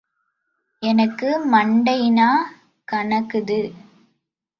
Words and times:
எனக்கு 0.83 1.27
மண்டைன்னா 1.51 2.29
கனக்குது!... 2.87 3.59